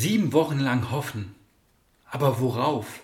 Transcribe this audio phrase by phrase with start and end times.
[0.00, 1.34] Sieben Wochen lang hoffen.
[2.08, 3.00] Aber worauf?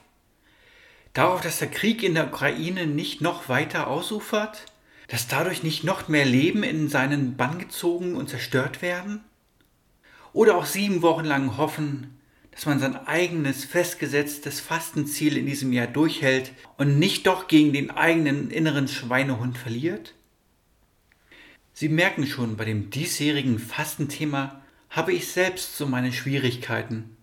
[1.13, 4.67] Darauf, dass der Krieg in der Ukraine nicht noch weiter ausufert?
[5.09, 9.25] Dass dadurch nicht noch mehr Leben in seinen Bann gezogen und zerstört werden?
[10.33, 12.17] Oder auch sieben Wochen lang hoffen,
[12.53, 17.91] dass man sein eigenes festgesetztes Fastenziel in diesem Jahr durchhält und nicht doch gegen den
[17.91, 20.15] eigenen inneren Schweinehund verliert?
[21.73, 24.61] Sie merken schon, bei dem diesjährigen Fastenthema
[24.95, 27.17] habe ich selbst so meine Schwierigkeiten.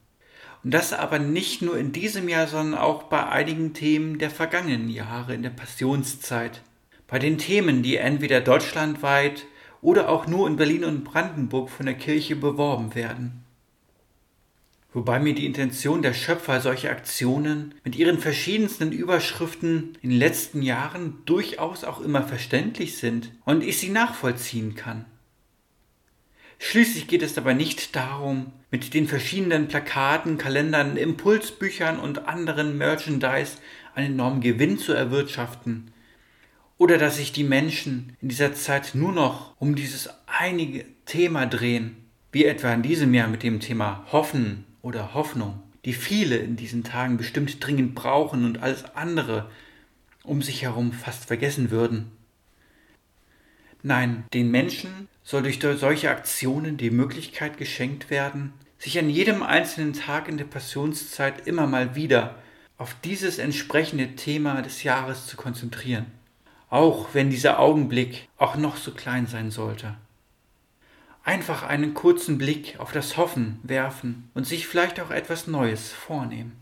[0.63, 4.89] Und das aber nicht nur in diesem Jahr, sondern auch bei einigen Themen der vergangenen
[4.89, 6.61] Jahre in der Passionszeit.
[7.07, 9.45] Bei den Themen, die entweder deutschlandweit
[9.81, 13.43] oder auch nur in Berlin und Brandenburg von der Kirche beworben werden.
[14.93, 20.61] Wobei mir die Intention der Schöpfer solcher Aktionen mit ihren verschiedensten Überschriften in den letzten
[20.61, 25.05] Jahren durchaus auch immer verständlich sind und ich sie nachvollziehen kann.
[26.63, 33.57] Schließlich geht es dabei nicht darum, mit den verschiedenen Plakaten, Kalendern, Impulsbüchern und anderen Merchandise
[33.95, 35.91] einen enormen Gewinn zu erwirtschaften.
[36.77, 41.97] Oder dass sich die Menschen in dieser Zeit nur noch um dieses einige Thema drehen,
[42.31, 46.83] wie etwa in diesem Jahr mit dem Thema Hoffen oder Hoffnung, die viele in diesen
[46.83, 49.49] Tagen bestimmt dringend brauchen und alles andere
[50.23, 52.11] um sich herum fast vergessen würden.
[53.83, 59.93] Nein, den Menschen soll durch solche Aktionen die Möglichkeit geschenkt werden, sich an jedem einzelnen
[59.93, 62.35] Tag in der Passionszeit immer mal wieder
[62.77, 66.07] auf dieses entsprechende Thema des Jahres zu konzentrieren,
[66.69, 69.95] auch wenn dieser Augenblick auch noch so klein sein sollte.
[71.23, 76.61] Einfach einen kurzen Blick auf das Hoffen werfen und sich vielleicht auch etwas Neues vornehmen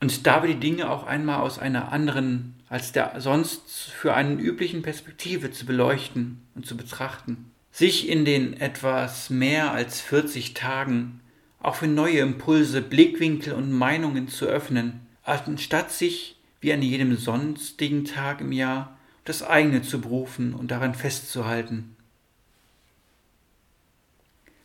[0.00, 4.80] und dabei die Dinge auch einmal aus einer anderen als der sonst für einen üblichen
[4.80, 7.50] Perspektive zu beleuchten und zu betrachten.
[7.72, 11.20] Sich in den etwas mehr als 40 Tagen
[11.58, 18.04] auch für neue Impulse, Blickwinkel und Meinungen zu öffnen, anstatt sich wie an jedem sonstigen
[18.04, 21.96] Tag im Jahr das eigene zu berufen und daran festzuhalten.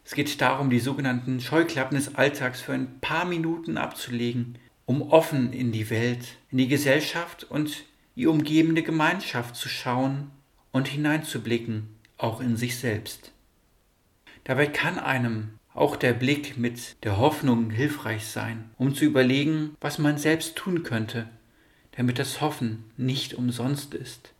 [0.05, 5.51] Es geht darum, die sogenannten Scheuklappen des Alltags für ein paar Minuten abzulegen um offen
[5.51, 10.31] in die Welt, in die Gesellschaft und die umgebende Gemeinschaft zu schauen
[10.71, 13.31] und hineinzublicken, auch in sich selbst.
[14.43, 19.97] Dabei kann einem auch der Blick mit der Hoffnung hilfreich sein, um zu überlegen, was
[19.97, 21.27] man selbst tun könnte,
[21.97, 24.33] damit das Hoffen nicht umsonst ist.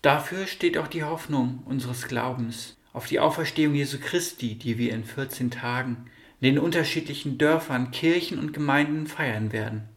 [0.00, 5.04] Dafür steht auch die Hoffnung unseres Glaubens auf die Auferstehung Jesu Christi, die wir in
[5.04, 6.06] 14 Tagen
[6.40, 9.88] in den unterschiedlichen Dörfern, Kirchen und Gemeinden feiern werden.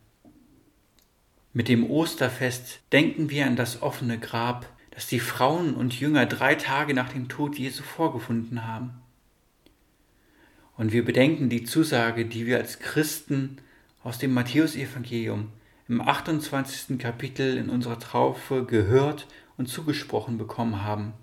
[1.53, 6.55] Mit dem Osterfest denken wir an das offene Grab, das die Frauen und Jünger drei
[6.55, 8.91] Tage nach dem Tod Jesu vorgefunden haben.
[10.75, 13.57] Und wir bedenken die Zusage, die wir als Christen
[14.03, 15.49] aus dem Matthäusevangelium
[15.87, 16.99] im 28.
[16.99, 19.27] Kapitel in unserer Traufe gehört
[19.57, 21.13] und zugesprochen bekommen haben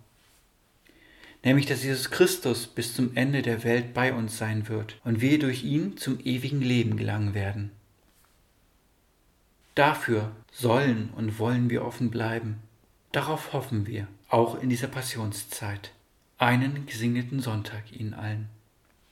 [1.44, 5.38] nämlich dass Jesus Christus bis zum Ende der Welt bei uns sein wird und wir
[5.38, 7.70] durch ihn zum ewigen Leben gelangen werden.
[9.74, 12.60] Dafür sollen und wollen wir offen bleiben.
[13.10, 15.92] Darauf hoffen wir, auch in dieser Passionszeit.
[16.38, 18.48] Einen gesegneten Sonntag Ihnen allen.